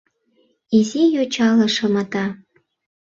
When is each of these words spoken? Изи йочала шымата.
Изи 0.77 1.03
йочала 1.15 1.67
шымата. 1.75 2.25